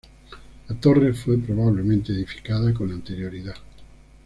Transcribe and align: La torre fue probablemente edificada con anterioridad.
La 0.67 0.75
torre 0.79 1.13
fue 1.13 1.37
probablemente 1.37 2.11
edificada 2.11 2.73
con 2.73 2.91
anterioridad. 2.91 3.53